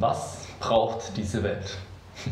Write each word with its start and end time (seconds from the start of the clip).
Was 0.00 0.46
braucht 0.60 1.16
diese 1.16 1.42
Welt? 1.42 1.78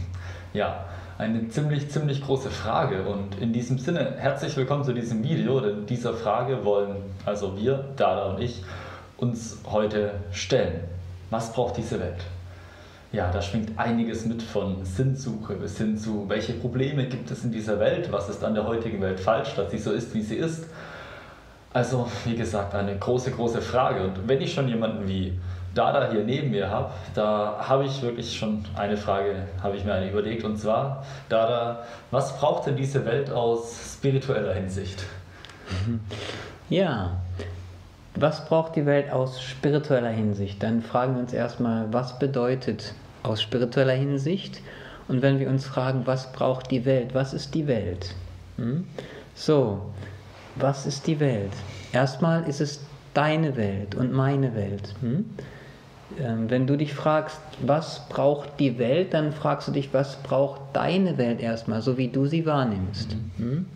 Ja, 0.52 0.84
eine 1.18 1.48
ziemlich, 1.48 1.90
ziemlich 1.90 2.22
große 2.22 2.48
Frage. 2.48 3.02
Und 3.08 3.40
in 3.40 3.52
diesem 3.52 3.76
Sinne, 3.76 4.14
herzlich 4.18 4.56
willkommen 4.56 4.84
zu 4.84 4.92
diesem 4.92 5.24
Video, 5.24 5.58
denn 5.58 5.84
dieser 5.84 6.14
Frage 6.14 6.64
wollen 6.64 6.94
also 7.24 7.56
wir, 7.56 7.86
Dada 7.96 8.26
und 8.26 8.40
ich, 8.40 8.62
uns 9.16 9.58
heute 9.68 10.12
stellen. 10.30 10.84
Was 11.30 11.52
braucht 11.52 11.76
diese 11.76 11.98
Welt? 11.98 12.20
Ja, 13.10 13.32
da 13.32 13.42
schwingt 13.42 13.76
einiges 13.76 14.26
mit 14.26 14.42
von 14.42 14.84
Sinnsuche 14.84 15.54
bis 15.54 15.76
hin 15.76 15.98
zu, 15.98 16.28
welche 16.28 16.52
Probleme 16.52 17.06
gibt 17.06 17.28
es 17.32 17.42
in 17.42 17.50
dieser 17.50 17.80
Welt, 17.80 18.12
was 18.12 18.28
ist 18.28 18.44
an 18.44 18.54
der 18.54 18.64
heutigen 18.64 19.00
Welt 19.00 19.18
falsch, 19.18 19.56
dass 19.56 19.72
sie 19.72 19.78
so 19.78 19.90
ist, 19.90 20.14
wie 20.14 20.22
sie 20.22 20.36
ist. 20.36 20.66
Also, 21.72 22.08
wie 22.24 22.36
gesagt, 22.36 22.76
eine 22.76 22.96
große, 22.96 23.32
große 23.32 23.60
Frage. 23.60 24.04
Und 24.04 24.28
wenn 24.28 24.40
ich 24.40 24.54
schon 24.54 24.68
jemanden 24.68 25.08
wie 25.08 25.36
Dada 25.74 26.10
hier 26.10 26.22
neben 26.22 26.50
mir 26.50 26.70
habe, 26.70 26.90
da 27.14 27.56
habe 27.58 27.84
ich 27.84 28.00
wirklich 28.02 28.36
schon 28.36 28.64
eine 28.76 28.96
Frage, 28.96 29.48
habe 29.62 29.76
ich 29.76 29.84
mir 29.84 29.94
eine 29.94 30.10
überlegt. 30.10 30.44
Und 30.44 30.56
zwar, 30.56 31.04
Dada, 31.28 31.84
was 32.10 32.38
braucht 32.38 32.66
denn 32.66 32.76
diese 32.76 33.04
Welt 33.04 33.30
aus 33.30 33.96
spiritueller 33.96 34.54
Hinsicht? 34.54 35.04
Ja, 36.68 37.18
was 38.14 38.46
braucht 38.46 38.76
die 38.76 38.86
Welt 38.86 39.10
aus 39.10 39.42
spiritueller 39.42 40.10
Hinsicht? 40.10 40.62
Dann 40.62 40.82
fragen 40.82 41.14
wir 41.14 41.22
uns 41.22 41.32
erstmal, 41.32 41.92
was 41.92 42.18
bedeutet 42.18 42.94
aus 43.22 43.42
spiritueller 43.42 43.94
Hinsicht? 43.94 44.60
Und 45.08 45.20
wenn 45.20 45.38
wir 45.38 45.48
uns 45.48 45.66
fragen, 45.66 46.02
was 46.06 46.32
braucht 46.32 46.70
die 46.70 46.84
Welt? 46.84 47.14
Was 47.14 47.34
ist 47.34 47.54
die 47.54 47.66
Welt? 47.66 48.14
Hm? 48.56 48.86
So, 49.34 49.92
was 50.54 50.86
ist 50.86 51.06
die 51.06 51.18
Welt? 51.18 51.52
Erstmal 51.92 52.48
ist 52.48 52.60
es 52.60 52.80
deine 53.14 53.56
Welt 53.56 53.94
und 53.94 54.12
meine 54.12 54.54
Welt. 54.54 54.94
Hm? 55.00 55.24
Ähm, 56.20 56.50
wenn 56.50 56.66
du 56.66 56.76
dich 56.76 56.94
fragst, 56.94 57.40
was 57.60 58.08
braucht 58.08 58.60
die 58.60 58.78
Welt, 58.78 59.14
dann 59.14 59.32
fragst 59.32 59.68
du 59.68 59.72
dich, 59.72 59.92
was 59.92 60.16
braucht 60.22 60.60
deine 60.72 61.18
Welt 61.18 61.40
erstmal, 61.40 61.82
so 61.82 61.96
wie 61.98 62.08
du 62.08 62.26
sie 62.26 62.46
wahrnimmst. 62.46 63.16
Mhm. 63.38 63.44
Hm? 63.44 63.66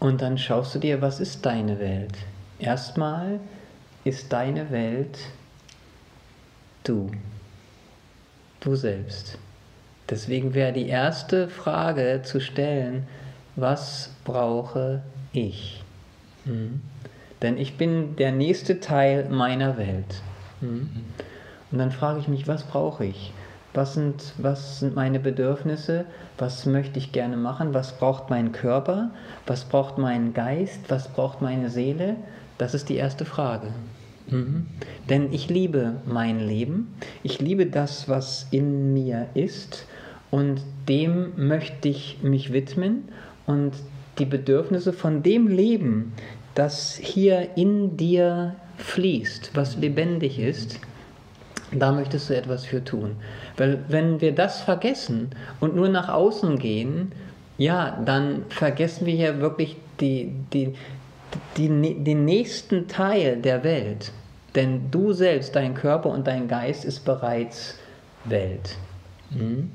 Und 0.00 0.22
dann 0.22 0.38
schaust 0.38 0.74
du 0.74 0.78
dir, 0.78 1.02
was 1.02 1.18
ist 1.18 1.44
deine 1.44 1.80
Welt? 1.80 2.12
Erstmal 2.58 3.40
ist 4.04 4.32
deine 4.32 4.70
Welt 4.70 5.18
du, 6.84 7.10
du 8.60 8.74
selbst. 8.76 9.38
Deswegen 10.08 10.54
wäre 10.54 10.72
die 10.72 10.88
erste 10.88 11.48
Frage 11.48 12.22
zu 12.24 12.40
stellen, 12.40 13.06
was 13.56 14.10
brauche 14.24 15.02
ich? 15.32 15.82
Hm? 16.44 16.80
Denn 17.42 17.58
ich 17.58 17.76
bin 17.76 18.16
der 18.16 18.32
nächste 18.32 18.80
Teil 18.80 19.28
meiner 19.28 19.76
Welt. 19.76 20.22
Mhm. 20.60 20.88
Und 21.70 21.78
dann 21.78 21.90
frage 21.90 22.20
ich 22.20 22.28
mich, 22.28 22.48
was 22.48 22.64
brauche 22.64 23.04
ich? 23.04 23.32
Was 23.74 23.94
sind, 23.94 24.32
was 24.38 24.80
sind 24.80 24.96
meine 24.96 25.20
Bedürfnisse? 25.20 26.06
Was 26.38 26.64
möchte 26.66 26.98
ich 26.98 27.12
gerne 27.12 27.36
machen? 27.36 27.74
Was 27.74 27.98
braucht 27.98 28.30
mein 28.30 28.52
Körper? 28.52 29.10
Was 29.46 29.64
braucht 29.64 29.98
mein 29.98 30.32
Geist? 30.32 30.80
Was 30.88 31.08
braucht 31.08 31.42
meine 31.42 31.68
Seele? 31.68 32.16
Das 32.56 32.74
ist 32.74 32.88
die 32.88 32.96
erste 32.96 33.24
Frage. 33.24 33.68
Mhm. 34.30 34.66
Denn 35.08 35.32
ich 35.32 35.48
liebe 35.48 35.96
mein 36.06 36.40
Leben. 36.40 36.94
Ich 37.22 37.40
liebe 37.40 37.66
das, 37.66 38.08
was 38.08 38.46
in 38.50 38.92
mir 38.94 39.28
ist. 39.34 39.86
Und 40.30 40.62
dem 40.88 41.32
möchte 41.36 41.88
ich 41.88 42.18
mich 42.22 42.52
widmen. 42.52 43.08
Und 43.46 43.74
die 44.18 44.26
Bedürfnisse 44.26 44.92
von 44.92 45.22
dem 45.22 45.46
Leben, 45.46 46.12
das 46.54 46.96
hier 46.96 47.56
in 47.56 47.96
dir 47.96 48.56
fließt, 48.78 49.50
was 49.54 49.76
lebendig 49.76 50.38
ist, 50.38 50.80
da 51.72 51.92
möchtest 51.92 52.30
du 52.30 52.36
etwas 52.36 52.64
für 52.64 52.82
tun. 52.82 53.16
Weil 53.56 53.84
wenn 53.88 54.20
wir 54.20 54.34
das 54.34 54.60
vergessen 54.60 55.30
und 55.60 55.76
nur 55.76 55.88
nach 55.88 56.08
außen 56.08 56.58
gehen, 56.58 57.12
ja, 57.58 58.00
dann 58.04 58.44
vergessen 58.48 59.06
wir 59.06 59.14
ja 59.14 59.40
wirklich 59.40 59.76
die, 60.00 60.32
die, 60.52 60.74
die, 61.56 61.68
den 61.68 62.24
nächsten 62.24 62.88
Teil 62.88 63.36
der 63.36 63.64
Welt. 63.64 64.12
Denn 64.54 64.90
du 64.90 65.12
selbst, 65.12 65.54
dein 65.56 65.74
Körper 65.74 66.08
und 66.08 66.26
dein 66.26 66.48
Geist 66.48 66.84
ist 66.84 67.04
bereits 67.04 67.78
Welt. 68.24 68.76
Mhm. 69.30 69.70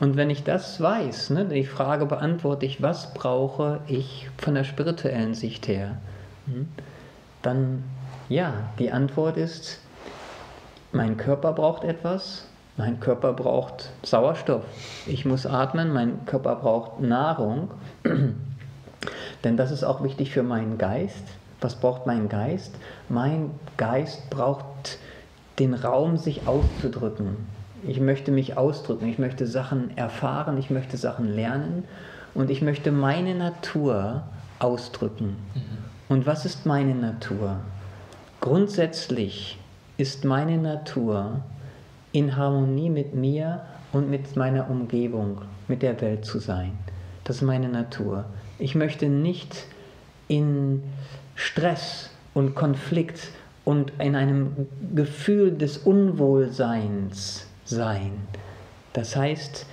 Und 0.00 0.16
wenn 0.16 0.30
ich 0.30 0.44
das 0.44 0.80
weiß, 0.80 1.30
ne, 1.30 1.44
die 1.44 1.64
Frage 1.64 2.06
beantworte 2.06 2.66
ich, 2.66 2.82
was 2.82 3.14
brauche 3.14 3.80
ich 3.88 4.28
von 4.38 4.54
der 4.54 4.64
spirituellen 4.64 5.34
Sicht 5.34 5.68
her, 5.68 5.98
mhm, 6.46 6.68
dann 7.42 7.82
ja, 8.28 8.52
die 8.78 8.90
Antwort 8.90 9.36
ist, 9.36 9.80
mein 10.92 11.16
Körper 11.16 11.52
braucht 11.52 11.84
etwas, 11.84 12.46
mein 12.76 13.00
Körper 13.00 13.32
braucht 13.32 13.90
Sauerstoff, 14.02 14.64
ich 15.06 15.24
muss 15.24 15.46
atmen, 15.46 15.92
mein 15.92 16.24
Körper 16.26 16.56
braucht 16.56 17.00
Nahrung, 17.00 17.70
denn 19.44 19.56
das 19.56 19.70
ist 19.70 19.84
auch 19.84 20.02
wichtig 20.02 20.30
für 20.32 20.42
meinen 20.42 20.78
Geist. 20.78 21.24
Was 21.60 21.74
braucht 21.74 22.06
mein 22.06 22.28
Geist? 22.28 22.74
Mein 23.08 23.50
Geist 23.76 24.30
braucht 24.30 24.98
den 25.58 25.74
Raum, 25.74 26.16
sich 26.16 26.46
auszudrücken. 26.46 27.36
Ich 27.82 28.00
möchte 28.00 28.30
mich 28.30 28.56
ausdrücken, 28.56 29.08
ich 29.08 29.18
möchte 29.18 29.46
Sachen 29.46 29.96
erfahren, 29.96 30.56
ich 30.58 30.70
möchte 30.70 30.96
Sachen 30.96 31.34
lernen 31.34 31.84
und 32.34 32.50
ich 32.50 32.62
möchte 32.62 32.92
meine 32.92 33.34
Natur 33.34 34.22
ausdrücken. 34.60 35.36
Mhm. 35.54 35.60
Und 36.08 36.26
was 36.26 36.44
ist 36.44 36.64
meine 36.64 36.94
Natur? 36.94 37.58
Grundsätzlich 38.40 39.58
ist 39.96 40.24
meine 40.24 40.58
Natur 40.58 41.40
in 42.12 42.36
Harmonie 42.36 42.88
mit 42.88 43.14
mir 43.14 43.62
und 43.92 44.08
mit 44.08 44.36
meiner 44.36 44.70
Umgebung, 44.70 45.42
mit 45.66 45.82
der 45.82 46.00
Welt 46.00 46.24
zu 46.24 46.38
sein. 46.38 46.78
Das 47.24 47.36
ist 47.36 47.42
meine 47.42 47.68
Natur. 47.68 48.26
Ich 48.60 48.76
möchte 48.76 49.08
nicht 49.08 49.66
in 50.28 50.82
Stress 51.34 52.10
und 52.32 52.54
Konflikt 52.54 53.30
und 53.64 53.92
in 53.98 54.14
einem 54.14 54.68
Gefühl 54.94 55.56
des 55.56 55.78
Unwohlseins 55.78 57.46
sein. 57.64 58.12
Das 58.92 59.16
heißt, 59.16 59.66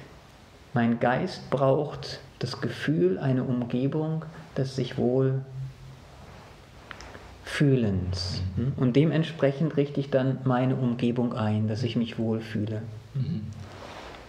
mein 0.73 0.99
Geist 0.99 1.49
braucht 1.51 2.19
das 2.39 2.59
Gefühl, 2.61 3.19
eine 3.19 3.43
Umgebung, 3.43 4.25
das 4.55 4.75
sich 4.75 4.97
wohl 4.97 5.41
Fühlens. 7.45 8.41
Mhm. 8.57 8.73
Und 8.75 8.95
dementsprechend 8.95 9.77
richte 9.77 9.99
ich 9.99 10.09
dann 10.09 10.39
meine 10.43 10.75
Umgebung 10.75 11.33
ein, 11.33 11.67
dass 11.67 11.83
ich 11.83 11.95
mich 11.95 12.17
wohlfühle. 12.17 12.81
Mhm. 13.13 13.45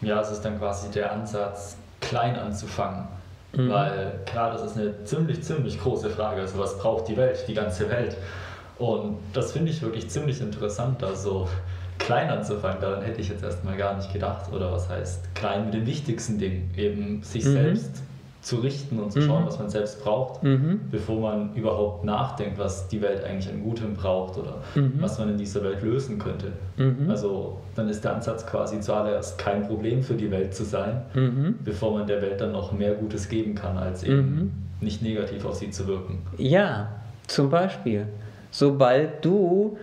Ja, 0.03 0.21
es 0.21 0.31
ist 0.31 0.43
dann 0.43 0.59
quasi 0.59 0.91
der 0.91 1.13
Ansatz, 1.13 1.77
klein 2.03 2.37
anzufangen. 2.37 3.09
Mhm. 3.55 3.71
Weil 3.71 4.21
klar, 4.27 4.53
das 4.53 4.63
ist 4.63 4.77
eine 4.77 5.03
ziemlich, 5.05 5.43
ziemlich 5.43 5.81
große 5.81 6.11
Frage. 6.11 6.43
Also 6.43 6.59
was 6.59 6.79
braucht 6.79 7.09
die 7.09 7.17
Welt, 7.17 7.43
die 7.49 7.55
ganze 7.55 7.89
Welt? 7.89 8.17
Und 8.79 9.17
das 9.33 9.53
finde 9.53 9.71
ich 9.71 9.81
wirklich 9.81 10.11
ziemlich 10.11 10.41
interessant, 10.43 11.01
da 11.01 11.15
so 11.15 11.49
klein 11.99 12.29
anzufangen. 12.29 12.83
Daran 12.83 13.03
hätte 13.03 13.23
ich 13.23 13.31
jetzt 13.31 13.43
erstmal 13.43 13.79
gar 13.79 13.97
nicht 13.97 14.13
gedacht. 14.13 14.53
Oder 14.53 14.71
was 14.71 14.91
heißt 14.91 15.35
klein 15.35 15.65
mit 15.65 15.75
den 15.75 15.87
wichtigsten 15.87 16.39
Dingen? 16.39 16.71
Eben 16.77 17.23
sich 17.23 17.47
mhm. 17.47 17.53
selbst 17.53 18.03
zu 18.47 18.59
richten 18.59 19.01
und 19.01 19.11
zu 19.11 19.21
schauen, 19.21 19.43
mhm. 19.43 19.49
was 19.49 19.59
man 19.59 19.69
selbst 19.69 20.05
braucht, 20.05 20.41
mhm. 20.45 20.83
bevor 20.89 21.21
man 21.21 21.53
überhaupt 21.57 22.05
nachdenkt, 22.05 22.61
was 22.61 22.87
die 22.87 23.03
Welt 23.03 23.25
eigentlich 23.25 23.53
an 23.53 23.61
Gutem 23.61 23.95
braucht 23.95 24.39
oder 24.39 24.63
mhm. 24.77 24.93
was 25.01 25.19
man 25.19 25.31
in 25.31 25.37
dieser 25.37 25.65
Welt 25.65 25.83
lösen 25.83 26.21
könnte. 26.21 26.53
Mhm. 26.77 27.11
Also 27.11 27.59
dann 27.75 27.89
ist 27.89 28.05
der 28.05 28.15
Ansatz 28.15 28.47
quasi 28.47 28.79
zuallererst 28.79 29.37
kein 29.37 29.67
Problem 29.67 30.01
für 30.01 30.15
die 30.15 30.31
Welt 30.31 30.55
zu 30.55 30.63
sein, 30.63 31.03
mhm. 31.13 31.57
bevor 31.65 31.99
man 31.99 32.07
der 32.07 32.23
Welt 32.23 32.41
dann 32.41 32.53
noch 32.53 32.71
mehr 32.71 32.95
Gutes 32.95 33.29
geben 33.29 33.57
kann, 33.57 33.77
als 33.77 34.05
eben 34.05 34.53
nicht 34.81 35.03
negativ 35.03 35.45
auf 35.45 35.57
sie 35.57 35.71
zu 35.71 35.89
wirken. 35.89 36.21
Ja, 36.39 36.89
zum 37.27 37.51
Beispiel, 37.51 38.07
sobald 38.53 39.25
du 39.25 39.77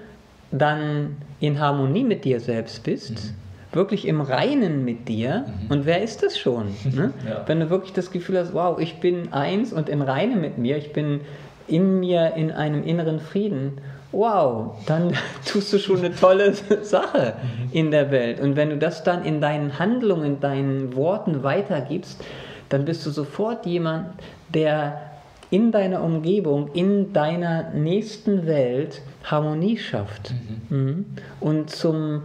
dann 0.51 1.17
in 1.41 1.59
Harmonie 1.59 2.05
mit 2.05 2.23
dir 2.23 2.39
selbst 2.39 2.81
bist, 2.83 3.33
wirklich 3.75 4.07
im 4.07 4.21
Reinen 4.21 4.85
mit 4.85 5.07
dir. 5.07 5.45
Mhm. 5.47 5.71
Und 5.71 5.85
wer 5.85 6.01
ist 6.01 6.23
das 6.23 6.37
schon? 6.37 6.67
Ne? 6.93 7.11
ja. 7.27 7.43
Wenn 7.47 7.59
du 7.59 7.69
wirklich 7.69 7.93
das 7.93 8.11
Gefühl 8.11 8.37
hast, 8.37 8.53
wow, 8.53 8.79
ich 8.79 8.99
bin 8.99 9.33
eins 9.33 9.73
und 9.73 9.89
in 9.89 10.01
Reine 10.01 10.35
mit 10.35 10.57
mir, 10.57 10.77
ich 10.77 10.93
bin 10.93 11.21
in 11.67 11.99
mir 11.99 12.33
in 12.35 12.51
einem 12.51 12.83
inneren 12.83 13.19
Frieden, 13.19 13.79
wow, 14.11 14.75
dann 14.85 15.13
tust 15.45 15.73
du 15.73 15.79
schon 15.79 15.99
eine 15.99 16.15
tolle 16.15 16.53
Sache 16.83 17.33
mhm. 17.41 17.69
in 17.71 17.91
der 17.91 18.11
Welt. 18.11 18.39
Und 18.39 18.55
wenn 18.55 18.69
du 18.69 18.77
das 18.77 19.03
dann 19.03 19.25
in 19.25 19.41
deinen 19.41 19.79
Handlungen, 19.79 20.39
deinen 20.39 20.95
Worten 20.95 21.43
weitergibst, 21.43 22.23
dann 22.69 22.85
bist 22.85 23.05
du 23.05 23.09
sofort 23.09 23.65
jemand, 23.65 24.07
der 24.53 25.13
in 25.53 25.71
deiner 25.71 26.01
Umgebung, 26.01 26.71
in 26.73 27.13
deiner 27.13 27.69
nächsten 27.73 28.47
Welt 28.47 29.01
Harmonie 29.23 29.77
schafft. 29.77 30.33
Mhm. 30.69 30.77
mhm. 30.77 31.05
Und 31.39 31.69
zum, 31.69 32.23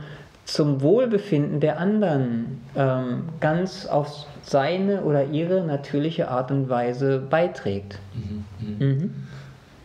zum 0.49 0.81
Wohlbefinden 0.81 1.61
der 1.61 1.79
anderen 1.79 2.63
ähm, 2.75 3.25
ganz 3.39 3.85
auf 3.85 4.25
seine 4.43 5.03
oder 5.03 5.25
ihre 5.25 5.63
natürliche 5.63 6.29
Art 6.29 6.51
und 6.51 6.71
Weise 6.71 7.19
beiträgt. 7.19 7.99
Mhm, 8.15 8.45
mhm. 8.59 8.89
Mhm. 8.89 9.15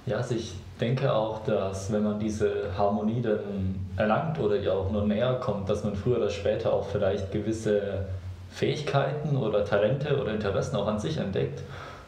Ja, 0.05 0.23
sich 0.23 0.53
denke 0.79 1.13
auch, 1.13 1.43
dass 1.43 1.91
wenn 1.91 2.03
man 2.03 2.17
diese 2.17 2.71
Harmonie 2.77 3.21
dann 3.21 3.75
erlangt 3.97 4.39
oder 4.39 4.55
ihr 4.55 4.73
auch 4.73 4.89
nur 4.89 5.05
näher 5.05 5.33
kommt, 5.35 5.69
dass 5.69 5.83
man 5.83 5.95
früher 5.95 6.17
oder 6.17 6.29
später 6.29 6.71
auch 6.71 6.87
vielleicht 6.87 7.33
gewisse 7.33 8.05
Fähigkeiten 8.49 9.35
oder 9.35 9.65
Talente 9.65 10.17
oder 10.19 10.33
Interessen 10.33 10.77
auch 10.77 10.87
an 10.87 10.97
sich 10.97 11.17
entdeckt 11.17 11.61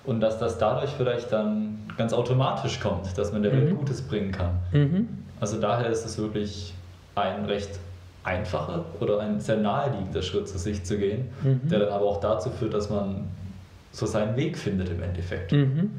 und 0.06 0.22
dass 0.22 0.40
das 0.40 0.58
dadurch 0.58 0.92
vielleicht 0.92 1.30
dann 1.34 1.80
ganz 1.98 2.14
automatisch 2.14 2.80
kommt, 2.80 3.18
dass 3.18 3.34
man 3.34 3.44
der 3.44 3.52
Welt 3.52 3.72
mhm. 3.72 3.80
Gutes 3.80 4.02
bringen 4.02 4.32
kann. 4.32 4.60
Mhm. 4.72 5.10
Also 5.42 5.60
daher 5.60 5.90
ist 5.90 6.06
es 6.06 6.18
wirklich 6.18 6.74
ein 7.16 7.46
recht 7.46 7.80
einfacher 8.26 8.86
oder 9.00 9.20
ein 9.20 9.40
sehr 9.40 9.58
naheliegender 9.58 10.22
Schritt 10.22 10.50
zu 10.50 10.58
sich 10.58 10.84
zu 10.84 10.98
gehen, 10.98 11.30
mhm. 11.44 11.70
der 11.70 11.80
dann 11.80 11.90
aber 11.90 12.06
auch 12.06 12.20
dazu 12.20 12.50
führt, 12.50 12.74
dass 12.74 12.90
man 12.90 13.28
so 13.92 14.06
seinen 14.06 14.36
Weg 14.36 14.58
findet 14.58 14.90
im 14.90 15.02
Endeffekt. 15.02 15.52
Mhm. 15.52 15.92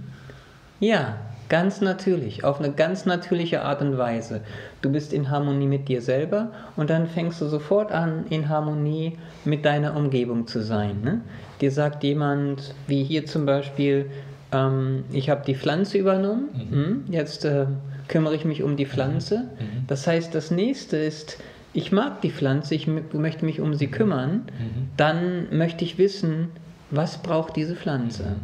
Ja, 0.80 1.16
ganz 1.48 1.80
natürlich, 1.80 2.44
auf 2.44 2.58
eine 2.58 2.72
ganz 2.72 3.06
natürliche 3.06 3.62
Art 3.62 3.80
und 3.80 3.96
Weise. 3.96 4.40
Du 4.82 4.90
bist 4.90 5.12
in 5.12 5.30
Harmonie 5.30 5.66
mit 5.66 5.88
dir 5.88 6.02
selber 6.02 6.50
und 6.76 6.90
dann 6.90 7.06
fängst 7.06 7.40
du 7.40 7.46
sofort 7.46 7.92
an, 7.92 8.26
in 8.28 8.48
Harmonie 8.48 9.16
mit 9.44 9.64
deiner 9.64 9.96
Umgebung 9.96 10.46
zu 10.46 10.62
sein. 10.62 11.00
Ne? 11.02 11.20
Dir 11.60 11.70
sagt 11.70 12.02
jemand, 12.04 12.74
wie 12.86 13.04
hier 13.04 13.24
zum 13.24 13.46
Beispiel, 13.46 14.10
ähm, 14.52 15.04
ich 15.12 15.30
habe 15.30 15.42
die 15.46 15.54
Pflanze 15.54 15.96
übernommen, 15.98 16.48
mhm. 16.52 16.72
Hm, 16.72 17.04
jetzt 17.10 17.44
äh, 17.44 17.66
kümmere 18.08 18.34
ich 18.34 18.44
mich 18.44 18.62
um 18.62 18.76
die 18.76 18.86
Pflanze. 18.86 19.44
Mhm. 19.58 19.86
Das 19.86 20.06
heißt, 20.06 20.34
das 20.34 20.50
nächste 20.50 20.96
ist, 20.96 21.38
ich 21.76 21.92
mag 21.92 22.22
die 22.22 22.30
Pflanze, 22.30 22.74
ich 22.74 22.86
möchte 22.86 23.44
mich 23.44 23.60
um 23.60 23.74
sie 23.74 23.88
kümmern, 23.88 24.46
mhm. 24.46 24.88
dann 24.96 25.56
möchte 25.56 25.84
ich 25.84 25.98
wissen, 25.98 26.48
was 26.90 27.18
braucht 27.18 27.54
diese 27.54 27.76
Pflanze? 27.76 28.36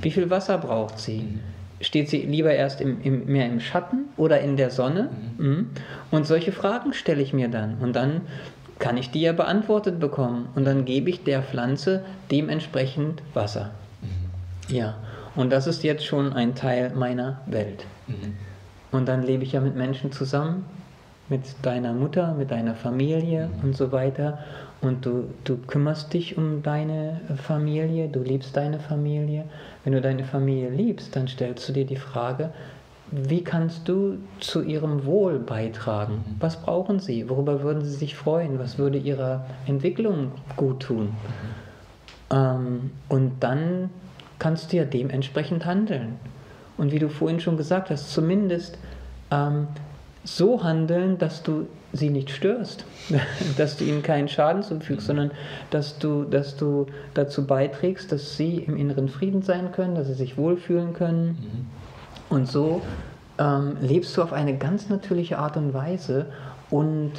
Wie 0.00 0.10
viel 0.10 0.30
Wasser 0.30 0.58
braucht 0.58 0.98
sie? 0.98 1.38
Steht 1.80 2.08
sie 2.08 2.22
lieber 2.22 2.52
erst 2.52 2.80
im, 2.80 3.00
im, 3.02 3.26
mehr 3.26 3.46
im 3.46 3.60
Schatten 3.60 4.06
oder 4.16 4.40
in 4.40 4.56
der 4.56 4.70
Sonne? 4.70 5.10
Mhm. 5.38 5.70
Und 6.10 6.26
solche 6.26 6.50
Fragen 6.50 6.92
stelle 6.92 7.22
ich 7.22 7.32
mir 7.32 7.48
dann. 7.48 7.78
Und 7.78 7.94
dann 7.94 8.22
kann 8.80 8.96
ich 8.96 9.12
die 9.12 9.20
ja 9.20 9.32
beantwortet 9.32 10.00
bekommen. 10.00 10.48
Und 10.56 10.64
dann 10.64 10.84
gebe 10.84 11.08
ich 11.08 11.22
der 11.22 11.42
Pflanze 11.42 12.04
dementsprechend 12.32 13.22
Wasser. 13.32 13.70
Mhm. 14.00 14.74
Ja, 14.74 14.96
und 15.36 15.50
das 15.50 15.68
ist 15.68 15.84
jetzt 15.84 16.04
schon 16.04 16.32
ein 16.32 16.56
Teil 16.56 16.92
meiner 16.96 17.42
Welt. 17.46 17.84
Mhm. 18.08 18.34
Und 18.90 19.06
dann 19.06 19.22
lebe 19.22 19.44
ich 19.44 19.52
ja 19.52 19.60
mit 19.60 19.76
Menschen 19.76 20.10
zusammen, 20.10 20.64
mit 21.32 21.42
deiner 21.62 21.94
Mutter, 21.94 22.34
mit 22.34 22.50
deiner 22.50 22.74
Familie 22.74 23.46
mhm. 23.48 23.64
und 23.64 23.76
so 23.76 23.90
weiter 23.90 24.38
und 24.82 25.06
du, 25.06 25.30
du 25.44 25.56
kümmerst 25.56 26.12
dich 26.12 26.36
um 26.36 26.62
deine 26.62 27.20
Familie, 27.42 28.08
du 28.08 28.20
liebst 28.20 28.54
deine 28.56 28.80
Familie. 28.80 29.44
Wenn 29.84 29.94
du 29.94 30.00
deine 30.00 30.24
Familie 30.24 30.70
liebst, 30.70 31.16
dann 31.16 31.28
stellst 31.28 31.68
du 31.68 31.72
dir 31.72 31.86
die 31.86 31.96
Frage, 31.96 32.50
wie 33.12 33.44
kannst 33.44 33.88
du 33.88 34.18
zu 34.40 34.62
ihrem 34.62 35.06
Wohl 35.06 35.38
beitragen? 35.38 36.14
Mhm. 36.14 36.36
Was 36.40 36.60
brauchen 36.60 36.98
sie? 36.98 37.30
Worüber 37.30 37.62
würden 37.62 37.84
sie 37.84 37.94
sich 37.94 38.16
freuen? 38.16 38.58
Was 38.58 38.76
würde 38.76 38.98
ihrer 38.98 39.46
Entwicklung 39.66 40.32
gut 40.56 40.80
tun? 40.80 41.04
Mhm. 42.30 42.36
Ähm, 42.36 42.90
und 43.08 43.32
dann 43.40 43.88
kannst 44.40 44.72
du 44.72 44.78
ja 44.78 44.84
dementsprechend 44.84 45.64
handeln. 45.64 46.16
Und 46.76 46.90
wie 46.90 46.98
du 46.98 47.08
vorhin 47.08 47.38
schon 47.38 47.56
gesagt 47.56 47.90
hast, 47.90 48.12
zumindest 48.12 48.78
ähm, 49.30 49.68
so 50.24 50.62
handeln, 50.62 51.18
dass 51.18 51.42
du 51.42 51.66
sie 51.92 52.10
nicht 52.10 52.30
störst, 52.30 52.84
dass 53.56 53.76
du 53.76 53.84
ihnen 53.84 54.02
keinen 54.02 54.28
Schaden 54.28 54.62
zufügst, 54.62 55.06
sondern 55.06 55.30
dass 55.70 55.98
du, 55.98 56.24
dass 56.24 56.56
du 56.56 56.86
dazu 57.14 57.46
beiträgst, 57.46 58.12
dass 58.12 58.36
sie 58.36 58.58
im 58.58 58.76
inneren 58.76 59.08
Frieden 59.08 59.42
sein 59.42 59.72
können, 59.72 59.94
dass 59.94 60.06
sie 60.06 60.14
sich 60.14 60.38
wohlfühlen 60.38 60.94
können. 60.94 61.28
Mhm. 61.28 62.36
Und 62.36 62.48
so 62.48 62.82
ähm, 63.38 63.76
lebst 63.80 64.16
du 64.16 64.22
auf 64.22 64.32
eine 64.32 64.56
ganz 64.56 64.88
natürliche 64.88 65.38
Art 65.38 65.56
und 65.56 65.74
Weise 65.74 66.26
und 66.70 67.12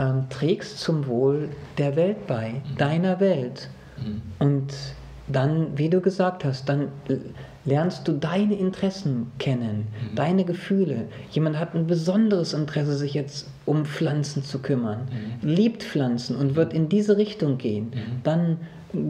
ähm, 0.00 0.26
trägst 0.28 0.80
zum 0.80 1.06
Wohl 1.06 1.50
der 1.78 1.94
Welt 1.94 2.26
bei, 2.26 2.50
mhm. 2.50 2.76
deiner 2.76 3.20
Welt. 3.20 3.68
Mhm. 3.98 4.22
Und 4.38 4.74
dann, 5.28 5.76
wie 5.76 5.90
du 5.90 6.00
gesagt 6.00 6.44
hast, 6.44 6.68
dann 6.68 6.88
lernst 7.68 8.08
du 8.08 8.12
deine 8.12 8.54
Interessen 8.54 9.30
kennen, 9.38 9.88
mhm. 9.88 10.14
deine 10.16 10.44
Gefühle. 10.44 11.04
Jemand 11.30 11.58
hat 11.58 11.74
ein 11.74 11.86
besonderes 11.86 12.54
Interesse, 12.54 12.96
sich 12.96 13.14
jetzt 13.14 13.48
um 13.66 13.84
Pflanzen 13.84 14.42
zu 14.42 14.60
kümmern, 14.60 15.08
mhm. 15.42 15.48
liebt 15.48 15.82
Pflanzen 15.82 16.36
und 16.36 16.56
wird 16.56 16.72
in 16.72 16.88
diese 16.88 17.16
Richtung 17.18 17.58
gehen. 17.58 17.90
Mhm. 17.94 18.22
Dann 18.24 18.56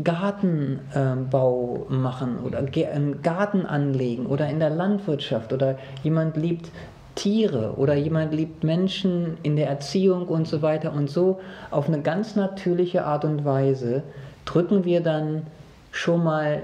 Gartenbau 0.03 1.87
äh, 1.89 1.93
machen 1.93 2.39
oder 2.45 2.59
einen 2.59 3.23
Garten 3.23 3.65
anlegen 3.65 4.27
oder 4.27 4.49
in 4.51 4.59
der 4.59 4.71
Landwirtschaft 4.71 5.53
oder 5.53 5.79
jemand 6.03 6.37
liebt 6.37 6.73
Tiere 7.15 7.75
oder 7.77 7.95
jemand 7.95 8.35
liebt 8.35 8.65
Menschen 8.65 9.39
in 9.45 9.55
der 9.55 9.69
Erziehung 9.69 10.27
und 10.27 10.49
so 10.49 10.63
weiter 10.63 10.93
und 10.93 11.09
so 11.09 11.39
auf 11.71 11.87
eine 11.87 12.03
ganz 12.03 12.35
natürliche 12.35 13.05
Art 13.05 13.25
und 13.25 13.45
Weise 13.45 14.03
drücken 14.45 14.85
wir 14.85 15.01
dann 15.01 15.47
schon 15.91 16.25
mal 16.25 16.63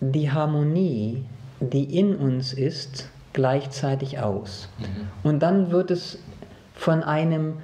die 0.00 0.30
Harmonie, 0.30 1.24
die 1.60 1.98
in 1.98 2.14
uns 2.16 2.52
ist, 2.52 3.08
gleichzeitig 3.32 4.18
aus. 4.18 4.68
Mhm. 4.78 5.28
Und 5.28 5.40
dann 5.40 5.70
wird 5.70 5.90
es 5.90 6.18
von 6.74 7.02
einem 7.02 7.54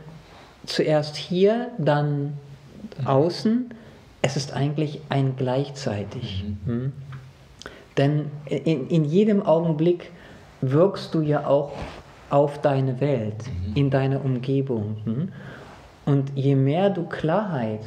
zuerst 0.67 1.17
hier, 1.17 1.71
dann 1.79 2.35
mhm. 2.99 3.07
außen, 3.07 3.75
es 4.23 4.37
ist 4.37 4.53
eigentlich 4.53 5.01
ein 5.09 5.35
gleichzeitig. 5.37 6.45
Mhm. 6.45 6.73
Hm? 6.73 6.93
Denn 7.97 8.31
in, 8.47 8.89
in 8.89 9.05
jedem 9.05 9.43
Augenblick 9.43 10.13
wirkst 10.61 11.15
du 11.15 11.21
ja 11.21 11.47
auch 11.47 11.73
auf 12.31 12.61
deine 12.61 13.01
Welt, 13.01 13.45
mhm. 13.47 13.77
in 13.77 13.91
deine 13.91 14.21
Umgebung. 14.21 14.97
Hm? 15.05 15.33
Und 16.05 16.33
je 16.35 16.55
mehr 16.55 16.91
du 16.91 17.05
Klarheit 17.05 17.81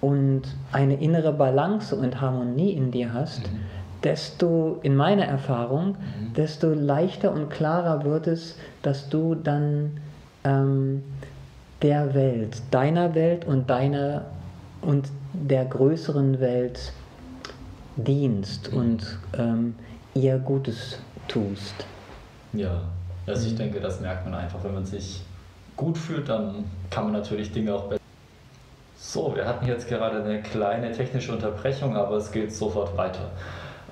und 0.00 0.42
eine 0.72 0.94
innere 0.94 1.32
Balance 1.32 1.94
und 1.94 2.20
Harmonie 2.20 2.72
in 2.72 2.90
dir 2.90 3.12
hast, 3.12 3.50
mhm 3.50 3.60
desto, 4.04 4.78
in 4.82 4.96
meiner 4.96 5.24
Erfahrung, 5.24 5.90
mhm. 5.90 6.34
desto 6.34 6.72
leichter 6.72 7.32
und 7.32 7.50
klarer 7.50 8.04
wird 8.04 8.26
es, 8.26 8.56
dass 8.82 9.08
du 9.08 9.34
dann 9.34 10.00
ähm, 10.44 11.02
der 11.82 12.14
Welt, 12.14 12.62
deiner 12.70 13.14
Welt 13.14 13.46
und 13.46 13.68
deiner 13.68 14.26
und 14.82 15.08
der 15.32 15.64
größeren 15.64 16.40
Welt 16.40 16.92
dienst 17.96 18.72
mhm. 18.72 18.78
und 18.78 19.18
ähm, 19.38 19.74
ihr 20.14 20.38
Gutes 20.38 20.98
tust. 21.28 21.86
Ja, 22.52 22.82
also 23.26 23.46
ich 23.46 23.52
mhm. 23.54 23.58
denke, 23.58 23.80
das 23.80 24.00
merkt 24.00 24.24
man 24.24 24.34
einfach, 24.34 24.62
wenn 24.64 24.74
man 24.74 24.84
sich 24.84 25.22
gut 25.76 25.96
fühlt, 25.96 26.28
dann 26.28 26.64
kann 26.90 27.04
man 27.04 27.12
natürlich 27.12 27.52
Dinge 27.52 27.74
auch 27.74 27.84
besser. 27.84 28.00
So, 28.96 29.34
wir 29.34 29.46
hatten 29.46 29.66
jetzt 29.66 29.88
gerade 29.88 30.22
eine 30.22 30.42
kleine 30.42 30.92
technische 30.92 31.32
Unterbrechung, 31.32 31.96
aber 31.96 32.16
es 32.16 32.30
geht 32.30 32.52
sofort 32.52 32.96
weiter. 32.96 33.30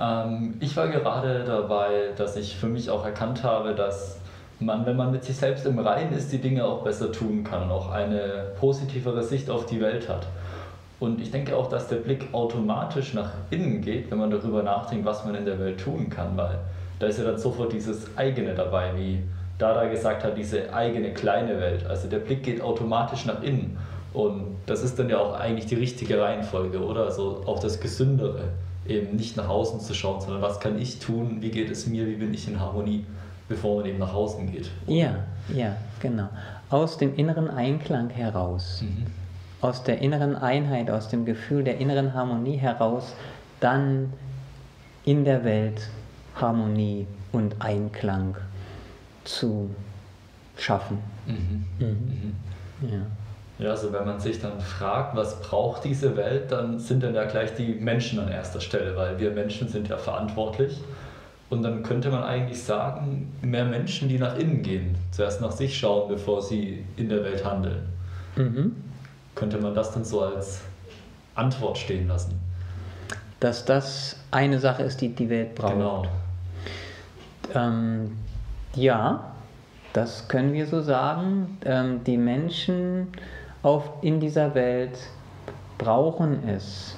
Ähm, 0.00 0.55
ich 0.61 0.76
war 0.76 0.88
gerade 0.88 1.45
dabei, 1.45 2.11
dass 2.17 2.37
ich 2.37 2.57
für 2.57 2.69
mich 2.69 2.90
auch 2.90 3.05
erkannt 3.05 3.43
habe, 3.43 3.75
dass 3.75 4.19
man, 4.61 4.87
wenn 4.87 4.97
man 4.97 5.12
mit 5.12 5.25
sich 5.25 5.37
selbst 5.37 5.67
im 5.67 5.78
Reinen 5.78 6.12
ist, 6.12 6.33
die 6.33 6.38
Dinge 6.38 6.64
auch 6.64 6.83
besser 6.83 7.12
tun 7.12 7.45
kann 7.45 7.64
und 7.64 7.71
auch 7.71 7.90
eine 7.90 8.52
positivere 8.59 9.23
Sicht 9.23 9.50
auf 9.50 9.67
die 9.67 9.81
Welt 9.81 10.09
hat. 10.09 10.26
Und 11.00 11.21
ich 11.21 11.31
denke 11.31 11.57
auch, 11.57 11.69
dass 11.69 11.87
der 11.87 11.97
Blick 11.97 12.28
automatisch 12.33 13.14
nach 13.14 13.31
innen 13.50 13.83
geht, 13.83 14.11
wenn 14.11 14.19
man 14.19 14.31
darüber 14.31 14.64
nachdenkt, 14.64 15.07
was 15.07 15.25
man 15.25 15.37
in 15.37 15.45
der 15.45 15.61
Welt 15.61 15.78
tun 15.78 16.11
kann, 16.11 16.37
weil 16.37 16.59
da 16.99 17.07
ist 17.07 17.19
ja 17.19 17.25
dann 17.25 17.38
sofort 17.38 17.73
dieses 17.73 18.17
eigene 18.17 18.55
dabei, 18.55 18.90
wie 18.97 19.23
Dada 19.59 19.85
gesagt 19.85 20.25
hat, 20.25 20.37
diese 20.37 20.75
eigene 20.75 21.12
kleine 21.12 21.61
Welt. 21.61 21.87
Also 21.87 22.09
der 22.09 22.19
Blick 22.19 22.43
geht 22.43 22.61
automatisch 22.61 23.26
nach 23.26 23.43
innen. 23.43 23.78
Und 24.12 24.57
das 24.67 24.83
ist 24.83 24.99
dann 24.99 25.09
ja 25.09 25.19
auch 25.19 25.38
eigentlich 25.38 25.67
die 25.67 25.76
richtige 25.76 26.21
Reihenfolge, 26.21 26.85
oder? 26.85 27.05
Also 27.05 27.43
auch 27.47 27.61
das 27.61 27.78
Gesündere 27.78 28.49
eben 28.88 29.16
nicht 29.16 29.37
nach 29.37 29.49
außen 29.49 29.80
zu 29.80 29.95
schauen, 29.95 30.21
sondern 30.21 30.42
was 30.42 30.61
kann 30.61 30.78
ich 30.78 30.99
tun, 30.99 31.38
wie 31.40 31.50
geht 31.50 31.71
es 31.71 31.87
mir, 31.87 32.07
wie 32.07 32.14
bin 32.14 32.33
ich 32.33 32.49
in 32.49 32.59
Harmonie, 32.59 33.04
bevor 33.49 33.76
man 33.76 33.87
eben 33.87 33.99
nach 33.99 34.14
außen 34.14 34.50
geht. 34.50 34.71
Ja, 34.87 35.25
ja, 35.54 35.76
genau. 36.00 36.28
Aus 36.71 36.99
dem 36.99 37.14
inneren 37.14 37.50
Einklang 37.50 38.11
heraus, 38.11 38.83
mhm. 38.83 39.07
aus 39.61 39.83
der 39.85 40.00
inneren 40.00 40.37
Einheit, 40.37 40.90
aus 40.90 41.09
dem 41.09 41.25
Gefühl 41.25 41.64
der 41.64 41.78
inneren 41.78 42.14
Harmonie 42.14 42.57
heraus, 42.57 43.14
dann 43.61 44.12
in 45.04 45.25
der 45.25 45.45
Welt 45.45 45.88
Harmonie 46.35 47.07
und 47.33 47.61
Einklang 47.61 48.37
zu 49.25 49.71
schaffen. 50.57 50.99
Mhm. 51.26 51.64
Mhm. 51.78 51.87
mhm. 51.87 52.88
Ja. 52.90 53.00
Ja, 53.59 53.71
also 53.71 53.93
wenn 53.93 54.07
man 54.07 54.21
sich 54.21 54.41
dann 54.41 54.61
fragt, 54.61 55.17
was 55.17 55.41
braucht 55.41 55.85
diese 55.85 56.17
Welt, 56.17 56.53
dann 56.53 56.79
sind 56.79 57.03
dann 57.03 57.15
ja 57.15 57.25
gleich 57.25 57.55
die 57.55 57.75
Menschen 57.75 58.21
an 58.21 58.29
erster 58.29 58.61
Stelle, 58.61 58.97
weil 58.97 59.19
wir 59.19 59.33
Menschen 59.33 59.69
sind 59.69 59.88
ja 59.88 59.97
verantwortlich. 59.97 60.81
Und 61.50 61.62
dann 61.62 61.83
könnte 61.83 62.11
man 62.11 62.23
eigentlich 62.23 62.62
sagen, 62.62 63.33
mehr 63.43 63.65
Menschen, 63.65 64.09
die 64.09 64.19
nach 64.19 64.37
innen 64.37 64.62
gehen, 64.62 64.95
zuerst 65.11 65.41
nach 65.41 65.50
sich 65.50 65.77
schauen, 65.77 66.09
bevor 66.09 66.43
sie 66.43 66.85
in 66.97 67.09
der 67.09 67.25
Welt 67.25 67.45
handeln. 67.45 67.88
Mhm. 68.37 68.77
Könnte 69.35 69.59
man 69.59 69.75
das 69.75 69.93
dann 69.93 70.05
so 70.05 70.21
als 70.21 70.61
Antwort 71.35 71.79
stehen 71.79 72.07
lassen? 72.07 72.38
Dass 73.41 73.65
das 73.65 74.17
eine 74.31 74.59
Sache 74.59 74.83
ist, 74.83 75.00
die 75.00 75.09
die 75.09 75.31
Welt 75.31 75.55
braucht. 75.55 75.73
Genau. 75.75 76.07
Ähm, 77.55 78.19
ja, 78.75 79.33
Das 79.93 80.29
können 80.29 80.53
wir 80.53 80.67
so 80.67 80.81
sagen. 80.81 81.59
Ähm, 81.65 82.05
die 82.05 82.19
Menschen 82.19 83.09
auf, 83.62 83.91
in 84.03 84.21
dieser 84.21 84.55
Welt 84.55 84.99
brauchen 85.79 86.49
es, 86.49 86.97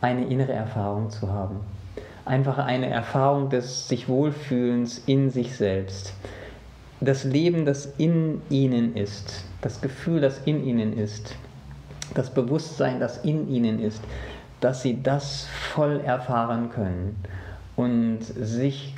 eine 0.00 0.26
innere 0.26 0.52
Erfahrung 0.52 1.10
zu 1.10 1.28
haben. 1.32 1.60
Einfach 2.24 2.58
eine 2.58 2.88
Erfahrung 2.88 3.50
des 3.50 3.88
sich 3.88 4.08
Wohlfühlens 4.08 5.02
in 5.06 5.30
sich 5.30 5.56
selbst. 5.56 6.12
Das 7.00 7.24
Leben, 7.24 7.64
das 7.64 7.86
in 7.98 8.42
ihnen 8.50 8.96
ist, 8.96 9.44
das 9.62 9.80
Gefühl, 9.80 10.20
das 10.20 10.40
in 10.44 10.64
ihnen 10.64 10.96
ist, 10.96 11.36
das 12.14 12.30
Bewusstsein, 12.30 13.00
das 13.00 13.18
in 13.18 13.48
ihnen 13.48 13.80
ist, 13.80 14.02
dass 14.60 14.82
sie 14.82 15.02
das 15.02 15.44
voll 15.44 16.00
erfahren 16.00 16.70
können 16.70 17.22
und 17.76 18.20
sich 18.22 18.94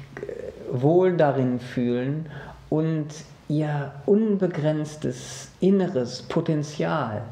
wohl 0.70 1.16
darin 1.16 1.58
fühlen 1.58 2.26
und 2.70 3.06
ihr 3.48 3.92
unbegrenztes 4.06 5.50
inneres 5.60 6.22
Potenzial 6.22 7.22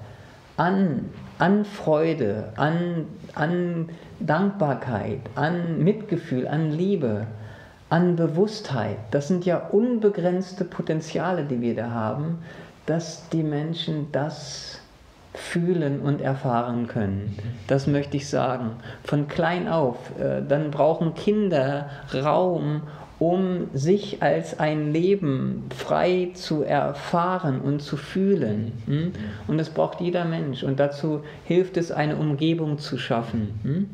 an, 0.57 1.11
an 1.39 1.65
Freude, 1.65 2.53
an, 2.57 3.07
an 3.35 3.91
Dankbarkeit, 4.21 5.21
an 5.35 5.79
Mitgefühl, 5.83 6.49
an 6.49 6.71
Liebe, 6.71 7.27
an 7.91 8.17
Bewusstheit, 8.17 8.97
das 9.11 9.29
sind 9.29 9.45
ja 9.45 9.59
unbegrenzte 9.59 10.65
Potenziale, 10.65 11.45
die 11.45 11.61
wir 11.61 11.77
da 11.77 11.91
haben, 11.91 12.39
dass 12.87 13.29
die 13.29 13.43
Menschen 13.43 14.11
das 14.13 14.81
fühlen 15.35 16.01
und 16.01 16.21
erfahren 16.21 16.87
können. 16.87 17.37
Das 17.67 17.87
möchte 17.87 18.17
ich 18.17 18.29
sagen. 18.29 18.77
Von 19.05 19.29
klein 19.29 19.69
auf. 19.69 19.97
Äh, 20.19 20.43
dann 20.49 20.71
brauchen 20.71 21.15
Kinder 21.15 21.91
Raum, 22.15 22.83
um 23.19 23.69
sich 23.73 24.23
als 24.23 24.59
ein 24.59 24.93
Leben 24.93 25.65
frei 25.75 26.31
zu 26.35 26.63
erfahren 26.63 27.61
und 27.61 27.81
zu 27.81 27.97
fühlen. 27.97 28.73
Hm? 28.87 29.13
Und 29.47 29.59
das 29.59 29.71
braucht 29.71 30.01
jeder 30.01 30.25
Mensch. 30.25 30.63
Und 30.63 30.79
dazu 30.79 31.23
hilft 31.45 31.77
es, 31.77 31.91
eine 31.91 32.17
Umgebung 32.17 32.79
zu 32.79 32.99
schaffen. 32.99 33.59
Hm? 33.63 33.89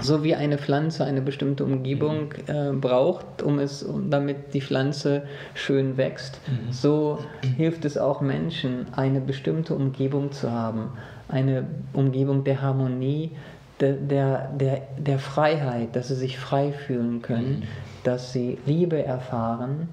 So 0.00 0.22
wie 0.22 0.34
eine 0.34 0.58
Pflanze 0.58 1.04
eine 1.04 1.20
bestimmte 1.20 1.64
Umgebung 1.64 2.32
äh, 2.46 2.72
braucht, 2.72 3.42
um 3.42 3.58
es, 3.58 3.82
um, 3.82 4.10
damit 4.10 4.54
die 4.54 4.60
Pflanze 4.60 5.22
schön 5.54 5.96
wächst, 5.96 6.40
mhm. 6.46 6.72
so 6.72 7.18
hilft 7.56 7.84
es 7.84 7.98
auch 7.98 8.20
Menschen, 8.20 8.86
eine 8.92 9.20
bestimmte 9.20 9.74
Umgebung 9.74 10.30
zu 10.30 10.52
haben. 10.52 10.90
Eine 11.28 11.66
Umgebung 11.92 12.44
der 12.44 12.62
Harmonie, 12.62 13.32
der, 13.80 13.92
der, 13.94 14.48
der, 14.48 14.82
der 14.98 15.18
Freiheit, 15.18 15.94
dass 15.94 16.08
sie 16.08 16.16
sich 16.16 16.38
frei 16.38 16.72
fühlen 16.72 17.22
können, 17.22 17.60
mhm. 17.60 17.62
dass 18.04 18.32
sie 18.32 18.58
Liebe 18.66 19.04
erfahren, 19.04 19.88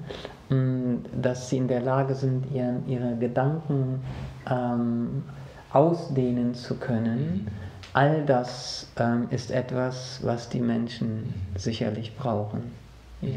mm, 0.50 0.96
dass 1.22 1.50
sie 1.50 1.58
in 1.58 1.68
der 1.68 1.82
Lage 1.82 2.15
sind, 2.15 2.51
ihren, 2.54 2.88
ihre 2.88 3.15
Gedanken 3.15 4.01
ähm, 4.50 5.24
ausdehnen 5.72 6.54
zu 6.56 6.75
können. 6.75 7.46
Mhm 7.46 7.65
all 7.96 8.25
das 8.25 8.88
ähm, 8.98 9.27
ist 9.32 9.51
etwas, 9.51 10.20
was 10.22 10.50
die 10.50 10.60
Menschen 10.60 11.34
sicherlich 11.56 12.15
brauchen. 12.15 12.74
Ja. 13.22 13.30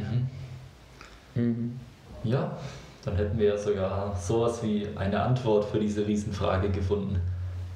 Mhm. 1.34 1.42
Mhm. 1.42 1.80
ja, 2.24 2.58
dann 3.04 3.14
hätten 3.14 3.38
wir 3.38 3.50
ja 3.50 3.56
sogar 3.56 4.16
sowas 4.16 4.60
wie 4.64 4.88
eine 4.96 5.22
Antwort 5.22 5.66
für 5.66 5.78
diese 5.78 6.04
Riesenfrage 6.04 6.70
gefunden. 6.70 7.20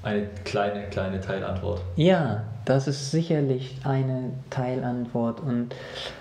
Eine 0.03 0.27
kleine, 0.45 0.89
kleine 0.89 1.21
Teilantwort. 1.21 1.81
Ja, 1.95 2.43
das 2.65 2.89
ist 2.89 3.11
sicherlich 3.11 3.77
eine 3.85 4.31
Teilantwort. 4.51 5.41
Und 5.41 5.75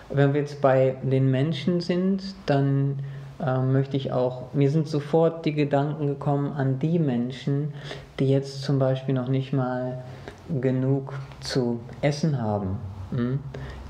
wenn 0.10 0.34
wir 0.34 0.42
jetzt 0.42 0.62
bei 0.62 0.96
den 1.04 1.30
Menschen 1.30 1.82
sind, 1.82 2.24
dann 2.46 3.00
äh, 3.40 3.60
möchte 3.60 3.98
ich 3.98 4.12
auch, 4.12 4.54
mir 4.54 4.70
sind 4.70 4.88
sofort 4.88 5.46
die 5.46 5.54
Gedanken 5.54 6.08
gekommen 6.08 6.54
an 6.54 6.80
die 6.80 7.00
Menschen, 7.00 7.74
die 8.20 8.30
jetzt 8.30 8.64
zum 8.64 8.80
Beispiel 8.80 9.16
noch 9.16 9.28
nicht 9.28 9.54
mal 9.54 10.04
genug 10.62 11.14
zu 11.40 11.80
essen 12.02 12.42
haben. 12.42 12.78
Hm? 13.12 13.40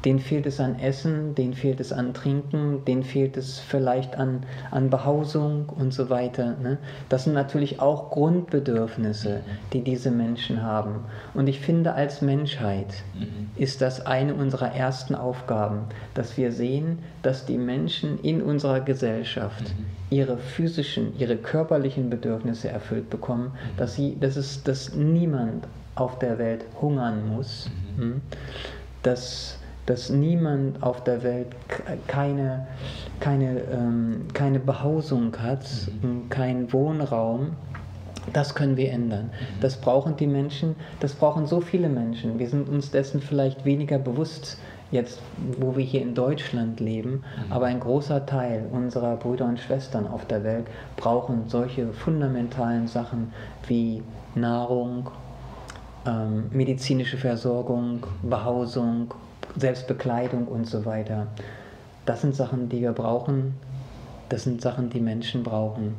Denen 0.06 0.20
fehlt 0.20 0.46
es 0.46 0.60
an 0.60 0.80
Essen, 0.80 1.36
denen 1.36 1.54
fehlt 1.54 1.80
es 1.80 1.94
an 1.94 2.14
Trinken, 2.14 2.84
denen 2.86 3.04
fehlt 3.04 3.38
es 3.38 3.60
vielleicht 3.60 4.18
an, 4.18 4.44
an 4.72 4.90
Behausung 4.90 5.70
und 5.70 5.94
so 5.94 6.10
weiter. 6.10 6.56
Ne? 6.62 6.78
Das 7.10 7.26
sind 7.26 7.34
natürlich 7.34 7.80
auch 7.80 8.10
Grundbedürfnisse, 8.10 9.42
die 9.74 9.82
diese 9.82 10.10
Menschen 10.10 10.64
haben. 10.64 11.06
Und 11.34 11.48
ich 11.48 11.60
finde, 11.60 11.94
als 11.94 12.22
Menschheit 12.22 13.04
mhm. 13.14 13.50
ist 13.56 13.82
das 13.82 14.06
eine 14.06 14.34
unserer 14.34 14.74
ersten 14.74 15.14
Aufgaben, 15.14 15.82
dass 16.14 16.36
wir 16.38 16.52
sehen, 16.52 17.00
dass 17.22 17.46
die 17.46 17.58
Menschen 17.58 18.20
in 18.22 18.42
unserer 18.42 18.82
Gesellschaft 18.82 19.64
mhm. 19.64 19.86
ihre 20.10 20.38
physischen, 20.38 21.18
ihre 21.20 21.38
körperlichen 21.38 22.10
Bedürfnisse 22.10 22.70
erfüllt 22.70 23.10
bekommen, 23.10 23.52
mhm. 23.54 23.78
dass, 23.78 23.96
sie, 23.96 24.18
dass, 24.20 24.36
es, 24.36 24.64
dass 24.64 24.96
niemand 24.96 25.68
auf 25.96 26.20
der 26.20 26.38
Welt 26.40 26.66
hungern 26.82 27.28
muss, 27.28 27.70
mhm. 27.98 28.02
Hm, 28.02 28.22
dass, 29.04 29.58
dass 29.86 30.10
niemand 30.10 30.84
auf 30.84 31.04
der 31.04 31.24
Welt 31.24 31.48
keine, 32.08 32.68
keine, 33.20 33.62
ähm, 33.72 34.28
keine 34.34 34.60
Behausung 34.60 35.36
hat, 35.38 35.66
mhm. 36.02 36.30
keinen 36.30 36.72
Wohnraum. 36.72 37.54
Das 38.34 38.54
können 38.54 38.78
wir 38.78 38.92
ändern. 38.92 39.26
Mhm. 39.26 39.62
Das 39.62 39.78
brauchen 39.78 40.16
die 40.16 40.28
Menschen, 40.28 40.76
das 41.00 41.14
brauchen 41.14 41.48
so 41.48 41.62
viele 41.62 41.90
Menschen. 41.90 42.38
Wir 42.38 42.50
sind 42.50 42.70
uns 42.70 42.92
dessen 42.92 43.22
vielleicht 43.22 43.66
weniger 43.66 43.98
bewusst, 43.98 44.58
jetzt, 44.92 45.22
wo 45.58 45.76
wir 45.76 45.84
hier 45.84 46.02
in 46.02 46.14
Deutschland 46.14 46.80
leben, 46.80 47.24
mhm. 47.48 47.52
aber 47.52 47.66
ein 47.66 47.80
großer 47.80 48.26
Teil 48.26 48.66
unserer 48.72 49.16
Brüder 49.16 49.46
und 49.46 49.60
Schwestern 49.60 50.06
auf 50.06 50.26
der 50.26 50.44
Welt 50.44 50.68
brauchen 50.98 51.46
solche 51.48 51.92
fundamentalen 51.94 52.88
Sachen 52.88 53.34
wie 53.68 54.04
Nahrung, 54.36 55.10
ähm, 56.06 56.46
medizinische 56.52 57.18
Versorgung, 57.18 58.06
Behausung, 58.22 59.14
Selbstbekleidung 59.56 60.48
und 60.48 60.66
so 60.66 60.86
weiter. 60.86 61.28
Das 62.06 62.22
sind 62.22 62.36
Sachen, 62.36 62.70
die 62.70 62.82
wir 62.82 62.94
brauchen. 62.94 63.56
Das 64.30 64.44
sind 64.44 64.62
Sachen, 64.62 64.90
die 64.90 65.02
Menschen 65.02 65.44
brauchen. 65.44 65.96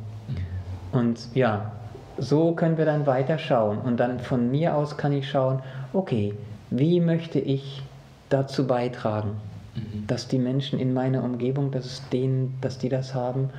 Und 0.91 1.33
ja, 1.33 1.71
so 2.17 2.53
können 2.53 2.77
wir 2.77 2.85
dann 2.85 3.05
weiterschauen. 3.05 3.79
Und 3.79 3.99
dann 3.99 4.19
von 4.19 4.49
mir 4.51 4.75
aus 4.75 4.97
kann 4.97 5.13
ich 5.13 5.29
schauen, 5.29 5.61
okay, 5.93 6.33
wie 6.69 6.99
möchte 6.99 7.39
ich 7.39 7.83
dazu 8.29 8.65
beitragen, 8.65 9.35
mhm. 9.75 10.07
dass 10.07 10.27
die 10.27 10.39
Menschen 10.39 10.79
in 10.79 10.93
meiner 10.93 11.23
Umgebung, 11.23 11.71
dass 11.71 11.85
es 11.85 12.09
denen, 12.09 12.57
dass 12.61 12.77
die 12.77 12.89
das 12.89 13.13
haben. 13.13 13.49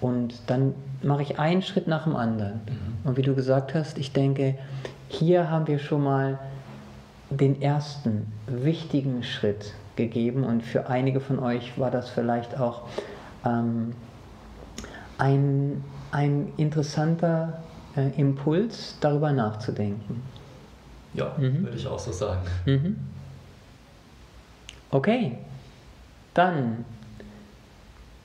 Und 0.00 0.34
dann 0.48 0.74
mache 1.02 1.22
ich 1.22 1.38
einen 1.38 1.62
Schritt 1.62 1.86
nach 1.86 2.04
dem 2.04 2.16
anderen. 2.16 2.60
Mhm. 2.66 3.08
Und 3.08 3.16
wie 3.16 3.22
du 3.22 3.34
gesagt 3.34 3.74
hast, 3.74 3.98
ich 3.98 4.12
denke, 4.12 4.56
hier 5.08 5.50
haben 5.50 5.66
wir 5.66 5.78
schon 5.78 6.02
mal 6.02 6.38
den 7.32 7.60
ersten 7.60 8.32
wichtigen 8.46 9.22
Schritt 9.22 9.74
gegeben 9.96 10.44
und 10.44 10.62
für 10.62 10.88
einige 10.88 11.20
von 11.20 11.38
euch 11.38 11.78
war 11.78 11.90
das 11.90 12.08
vielleicht 12.08 12.58
auch 12.58 12.82
ähm, 13.44 13.94
ein, 15.18 15.84
ein 16.10 16.52
interessanter 16.56 17.62
äh, 17.96 18.08
Impuls, 18.18 18.96
darüber 19.00 19.32
nachzudenken. 19.32 20.22
Ja, 21.14 21.34
mhm. 21.36 21.64
würde 21.64 21.76
ich 21.76 21.86
auch 21.86 21.98
so 21.98 22.12
sagen. 22.12 22.40
Mhm. 22.64 22.96
Okay, 24.90 25.38
dann 26.34 26.84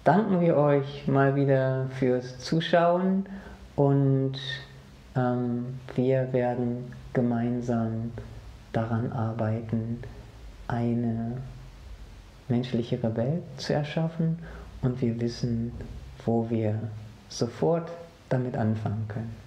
danken 0.03 0.39
wir 0.41 0.55
euch 0.55 1.07
mal 1.07 1.35
wieder 1.35 1.87
fürs 1.99 2.39
Zuschauen 2.39 3.25
und 3.75 4.37
ähm, 5.15 5.79
wir 5.95 6.31
werden 6.31 6.93
gemeinsam 7.13 8.11
daran 8.77 9.11
arbeiten, 9.11 9.97
eine 10.67 11.37
menschlichere 12.47 13.15
Welt 13.17 13.43
zu 13.57 13.73
erschaffen 13.73 14.37
und 14.83 15.01
wir 15.01 15.19
wissen, 15.19 15.71
wo 16.25 16.47
wir 16.49 16.79
sofort 17.27 17.89
damit 18.29 18.55
anfangen 18.55 19.07
können. 19.07 19.46